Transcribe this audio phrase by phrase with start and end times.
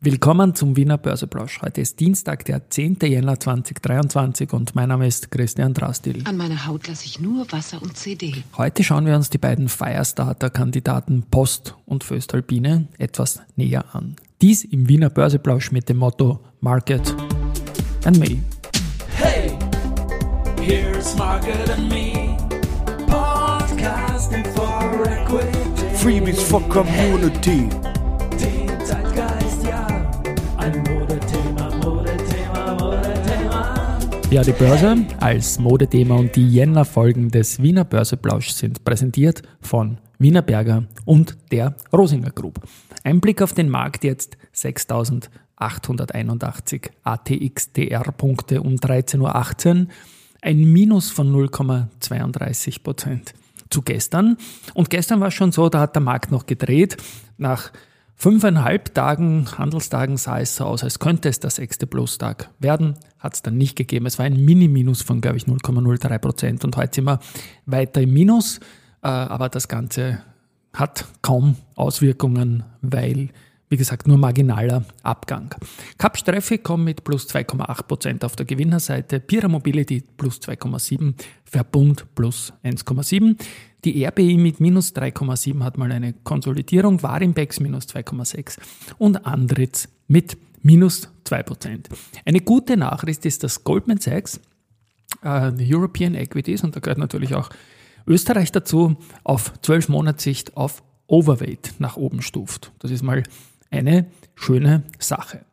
[0.00, 1.60] Willkommen zum Wiener Börseplausch.
[1.60, 2.98] Heute ist Dienstag, der 10.
[3.02, 6.22] Jänner 2023 und mein Name ist Christian Drastil.
[6.24, 8.44] An meiner Haut lasse ich nur Wasser und CD.
[8.56, 14.14] Heute schauen wir uns die beiden Firestarter-Kandidaten Post und Föstalpine etwas näher an.
[14.40, 17.12] Dies im Wiener Börseplausch mit dem Motto Market
[18.04, 18.38] and Me.
[19.16, 19.58] Hey,
[20.60, 22.36] here's Market and Me.
[23.08, 25.96] Podcasting for Equity.
[25.96, 27.68] Freebies for Community.
[27.68, 27.97] Den
[34.30, 40.42] Ja, die Börse als Modethema und die Jänner-Folgen des Wiener Börseplausch sind präsentiert von Wiener
[40.42, 42.60] Berger und der Rosinger Group.
[43.04, 49.86] Ein Blick auf den Markt jetzt 6881 ATXDR-Punkte um 13.18 Uhr,
[50.42, 53.32] ein Minus von 0,32 Prozent
[53.70, 54.36] zu gestern.
[54.74, 56.98] Und gestern war es schon so, da hat der Markt noch gedreht.
[57.38, 57.72] Nach
[58.18, 62.96] fünfeinhalb Tagen, Handelstagen sah es so aus, als könnte es der sechste Plus-Tag werden.
[63.18, 64.06] Hat es dann nicht gegeben.
[64.06, 66.64] Es war ein Mini-Minus von, glaube ich, 0,03 Prozent.
[66.64, 67.20] Und heute sind wir
[67.64, 68.58] weiter im Minus.
[69.02, 70.20] Äh, Aber das Ganze
[70.74, 73.30] hat kaum Auswirkungen, weil,
[73.68, 75.54] wie gesagt, nur marginaler Abgang.
[75.98, 82.52] Capsch Traffic kommt mit plus 2,8% auf der Gewinnerseite, Pira Mobility plus 2,7%, Verbund plus
[82.64, 83.36] 1,7%.
[83.84, 88.58] Die RBI mit minus 3,7 hat mal eine Konsolidierung, Warimbex minus 2,6
[88.98, 91.86] und Andritz mit minus 2%.
[92.24, 94.40] Eine gute Nachricht ist, dass Goldman Sachs
[95.22, 97.50] äh, European Equities, und da gehört natürlich auch
[98.06, 102.72] Österreich dazu, auf 12 Monatssicht auf Overweight nach oben stuft.
[102.80, 103.22] Das ist mal
[103.70, 105.44] eine schöne Sache.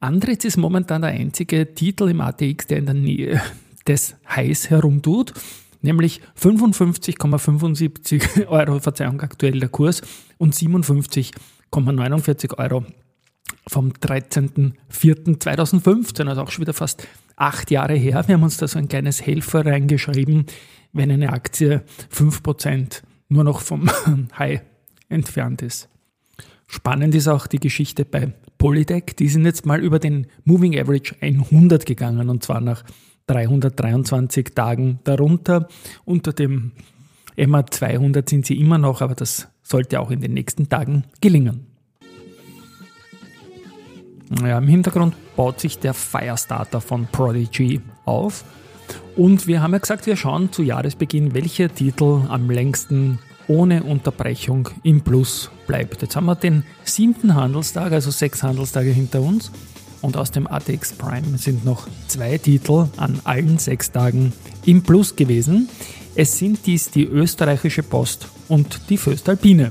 [0.00, 3.40] Andritz ist momentan der einzige Titel im ATX, der in der Nähe
[3.86, 5.34] des Highs herumtut,
[5.82, 10.02] nämlich 55,75 Euro, Verzeihung, aktuell der Kurs
[10.38, 12.84] und 57,49 Euro
[13.66, 18.24] vom 13.04.2015, also auch schon wieder fast acht Jahre her.
[18.26, 20.44] Wir haben uns da so ein kleines Helfer reingeschrieben,
[20.92, 21.82] wenn eine Aktie
[22.14, 23.88] 5% nur noch vom
[24.38, 24.60] High
[25.08, 25.88] entfernt ist.
[26.74, 29.14] Spannend ist auch die Geschichte bei Polytech.
[29.16, 32.82] Die sind jetzt mal über den Moving Average 100 gegangen und zwar nach
[33.28, 35.68] 323 Tagen darunter.
[36.04, 36.72] Unter dem
[37.36, 41.64] MA 200 sind sie immer noch, aber das sollte auch in den nächsten Tagen gelingen.
[44.42, 48.44] Ja, Im Hintergrund baut sich der Firestarter von Prodigy auf.
[49.14, 54.68] Und wir haben ja gesagt, wir schauen zu Jahresbeginn, welcher Titel am längsten ohne Unterbrechung
[54.82, 56.02] im Plus bleibt.
[56.02, 59.50] Jetzt haben wir den siebten Handelstag, also sechs Handelstage hinter uns.
[60.00, 64.32] Und aus dem ATX Prime sind noch zwei Titel an allen sechs Tagen
[64.66, 65.68] im Plus gewesen.
[66.14, 69.70] Es sind dies die österreichische Post und die Föstalpine.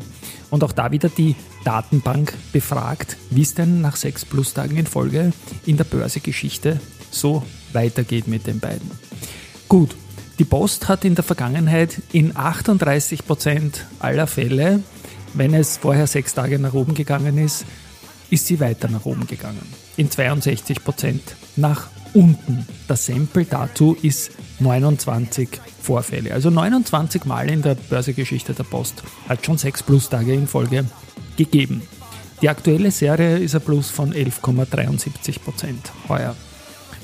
[0.50, 5.32] Und auch da wieder die Datenbank befragt, wie es denn nach sechs Plus-Tagen in Folge
[5.66, 6.80] in der Börsegeschichte
[7.12, 8.90] so weitergeht mit den beiden.
[9.70, 9.96] Gut,
[10.40, 14.82] die Post hat in der Vergangenheit in 38% aller Fälle,
[15.34, 17.66] wenn es vorher sechs Tage nach oben gegangen ist,
[18.30, 19.62] ist sie weiter nach oben gegangen.
[19.96, 21.20] In 62%
[21.56, 22.68] nach unten.
[22.88, 25.50] Das Sample dazu ist 29
[25.82, 26.34] Vorfälle.
[26.34, 30.86] Also 29 Mal in der Börsegeschichte der Post hat schon sechs Plus-Tage in Folge
[31.38, 31.82] gegeben.
[32.42, 35.76] Die aktuelle Serie ist ein Plus von 11,73%
[36.10, 36.36] heuer.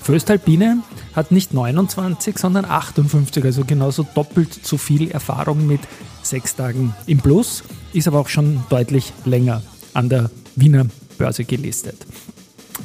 [0.02, 0.84] Föstalpine
[1.16, 5.82] hat nicht 29, sondern 58, also genauso doppelt so viel Erfahrung mit
[6.24, 9.62] sechs Tagen im Plus, ist aber auch schon deutlich länger
[9.94, 10.86] an der Wiener
[11.18, 11.98] Börse gelistet.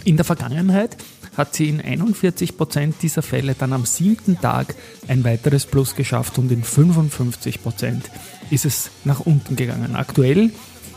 [0.05, 0.97] In der Vergangenheit
[1.37, 4.75] hat sie in 41% dieser Fälle dann am siebten Tag
[5.09, 8.03] ein weiteres Plus geschafft und in 55%
[8.51, 9.97] ist es nach unten gegangen.
[9.97, 10.51] Aktuell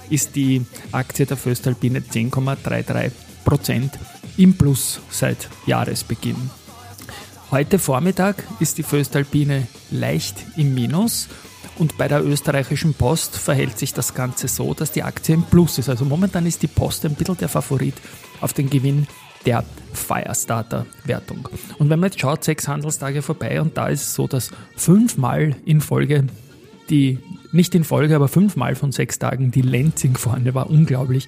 [0.09, 3.91] ist die Aktie der Föstalpine 10,33%
[4.37, 6.49] im Plus seit Jahresbeginn.
[7.51, 11.27] Heute Vormittag ist die Föstalpine leicht im Minus
[11.77, 15.77] und bei der österreichischen Post verhält sich das Ganze so, dass die Aktie im Plus
[15.77, 15.89] ist.
[15.89, 17.95] Also momentan ist die Post ein bisschen der Favorit
[18.41, 19.07] auf den Gewinn
[19.45, 19.63] der
[19.93, 21.47] Firestarter-Wertung.
[21.77, 25.55] Und wenn man jetzt schaut, sechs Handelstage vorbei und da ist es so, dass fünfmal
[25.65, 26.27] in Folge
[26.89, 27.19] die,
[27.51, 31.27] nicht in Folge, aber fünfmal von sechs Tagen die Lenzing vorne war, unglaublich.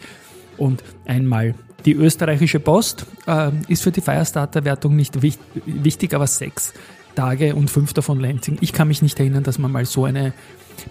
[0.59, 6.73] Und einmal die österreichische Post äh, ist für die Firestarter-Wertung nicht wich wichtig, aber sechs
[7.15, 8.57] Tage und fünf davon Lenzing.
[8.61, 10.33] Ich kann mich nicht erinnern, dass wir mal so eine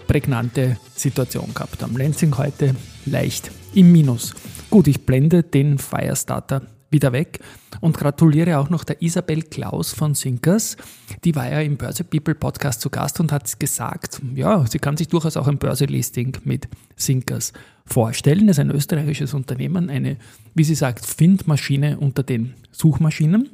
[0.07, 1.97] prägnante Situation gehabt haben.
[1.97, 2.75] Lenzing heute
[3.07, 4.35] leicht im Minus.
[4.71, 7.41] Gut, ich blende den Firestarter wieder weg.
[7.81, 10.77] Und gratuliere auch noch der Isabel Klaus von Sinkers.
[11.25, 14.97] Die war ja im Börse People Podcast zu Gast und hat gesagt, ja, sie kann
[14.97, 17.53] sich durchaus auch ein Börselisting mit Sinkers
[17.85, 18.47] vorstellen.
[18.47, 20.17] Das ist ein österreichisches Unternehmen, eine,
[20.55, 23.51] wie sie sagt, Findmaschine unter den Suchmaschinen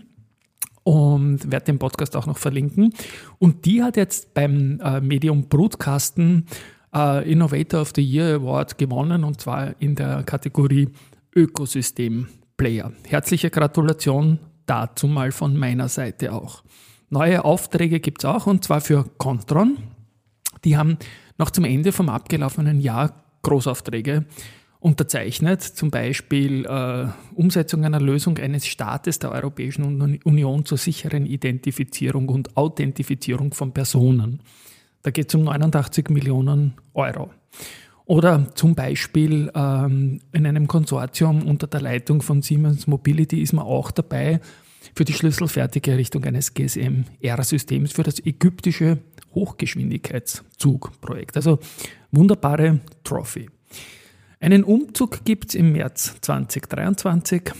[0.82, 2.92] und werde den Podcast auch noch verlinken.
[3.38, 6.46] Und die hat jetzt beim äh, Medium Broadcasten
[6.94, 10.88] äh, Innovator of the Year Award gewonnen und zwar in der Kategorie
[11.34, 12.92] Ökosystem Player.
[13.06, 16.62] Herzliche Gratulation dazu mal von meiner Seite auch.
[17.10, 19.78] Neue Aufträge gibt es auch und zwar für Contron.
[20.64, 20.98] Die haben
[21.38, 24.24] noch zum Ende vom abgelaufenen Jahr Großaufträge
[24.80, 32.28] unterzeichnet, zum Beispiel äh, Umsetzung einer Lösung eines Staates der Europäischen Union zur sicheren Identifizierung
[32.28, 34.40] und Authentifizierung von Personen.
[35.02, 37.30] Da geht es um 89 Millionen Euro.
[38.06, 43.64] Oder zum Beispiel ähm, in einem Konsortium unter der Leitung von Siemens Mobility ist man
[43.64, 44.40] auch dabei
[44.94, 48.98] für die schlüsselfertige Errichtung eines GSM-R-Systems für das ägyptische
[49.34, 51.36] Hochgeschwindigkeitszugprojekt.
[51.36, 51.60] Also
[52.12, 53.48] wunderbare Trophy.
[54.38, 57.52] Einen Umzug gibt es im März 2023.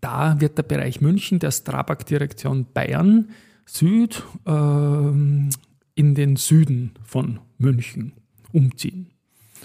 [0.00, 3.30] Da wird der Bereich München der Strabag-Direktion Bayern
[3.66, 8.12] Süd äh, in den Süden von München
[8.52, 9.08] umziehen.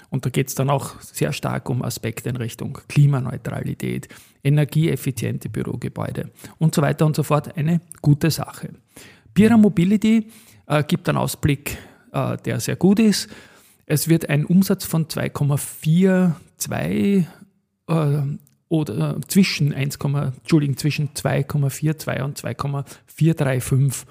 [0.09, 4.07] Und da geht es dann auch sehr stark um Aspekte in Richtung Klimaneutralität,
[4.44, 7.57] energieeffiziente Bürogebäude und so weiter und so fort.
[7.57, 8.69] Eine gute Sache.
[9.33, 10.27] Pira Mobility
[10.65, 11.77] äh, gibt einen Ausblick,
[12.13, 13.30] äh, der sehr gut ist.
[13.86, 17.25] Es wird ein Umsatz von 2,42
[17.88, 18.21] äh,
[18.69, 24.07] oder äh, zwischen 1, Entschuldigung, zwischen 2,42 und 2,435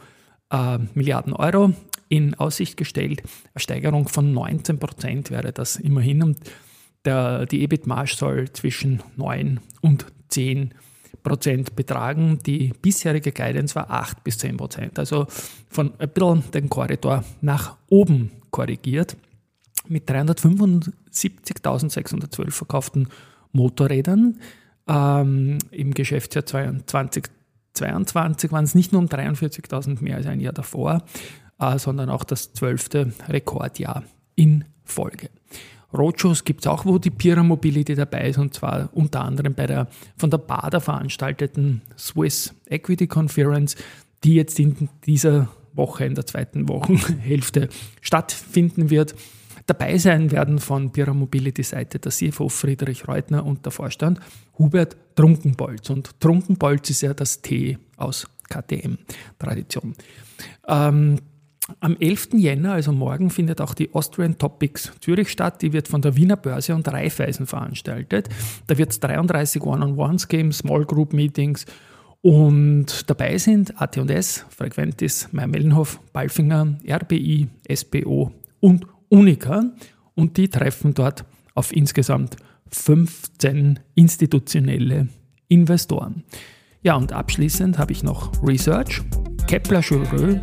[0.51, 1.73] äh, Milliarden Euro
[2.09, 3.23] in Aussicht gestellt.
[3.55, 6.39] Eine Steigerung von 19 Prozent wäre das immerhin und
[7.05, 10.75] der, die EBIT-Marge soll zwischen 9 und 10
[11.23, 12.41] Prozent betragen.
[12.45, 15.27] Die bisherige Guidance war 8 bis 10 Prozent, also
[15.69, 19.17] von ein bisschen den Korridor nach oben korrigiert.
[19.89, 23.07] Mit 375.612 verkauften
[23.53, 24.41] Motorrädern
[24.89, 31.05] ähm, im Geschäftsjahr 2022 waren es nicht nur um 43.000 mehr als ein Jahr davor,
[31.59, 34.05] sondern auch das zwölfte Rekordjahr
[34.35, 35.31] in Folge.
[35.97, 39.67] Roadshows gibt es auch, wo die Pira Mobility dabei ist, und zwar unter anderem bei
[39.67, 43.77] der von der BADA veranstalteten Swiss Equity Conference,
[44.25, 47.69] die jetzt in dieser Woche, in der zweiten Wochenhälfte
[48.01, 49.15] stattfinden wird.
[49.67, 54.21] Dabei sein werden von Pira Mobility Seite der CFO Friedrich Reutner und der Vorstand
[54.59, 55.91] Hubert Trunkenbolz.
[55.91, 59.95] Und Trunkenbolz ist ja das T aus KTM-Tradition.
[60.69, 61.19] Ähm,
[61.81, 62.31] am 11.
[62.35, 65.63] Jänner, also morgen, findet auch die Austrian Topics Zürich statt.
[65.63, 68.29] Die wird von der Wiener Börse und Raiffeisen veranstaltet.
[68.67, 71.67] Da wird es 33 One-on-Ones geben, Small Group Meetings
[72.27, 79.63] und dabei sind AT&S, Frequentis, Meyer-Mellenhof, Balfinger, RBI, SBO und Unica.
[80.17, 81.25] Und die treffen dort
[81.55, 82.35] auf insgesamt
[82.73, 85.07] 15 institutionelle
[85.47, 86.25] Investoren.
[86.83, 89.03] Ja, und abschließend habe ich noch Research.
[89.47, 90.41] Kepler Chevreux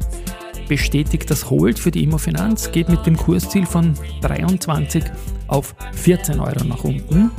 [0.68, 5.04] bestätigt das Hold für die Immofinanz, geht mit dem Kursziel von 23
[5.48, 7.31] auf 14 Euro nach unten.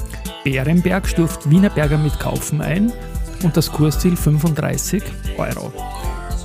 [0.44, 2.92] Bärenberg stuft Wienerberger mit Kaufen ein
[3.42, 5.02] und das Kursziel 35
[5.38, 5.72] Euro.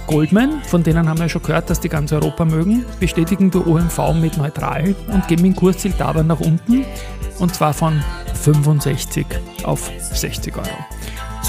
[0.08, 4.14] Goldman, von denen haben wir schon gehört, dass die ganz Europa mögen, bestätigen die OMV
[4.20, 6.84] mit neutral und geben den Kursziel dabei nach unten
[7.38, 8.02] und zwar von
[8.34, 9.26] 65
[9.64, 10.99] auf 60 Euro.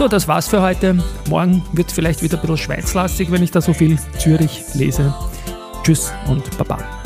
[0.00, 0.97] So, das war's für heute.
[1.28, 5.14] Morgen wird vielleicht wieder ein bisschen schweizlastig, wenn ich da so viel Zürich lese.
[5.83, 7.00] Tschüss und Baba.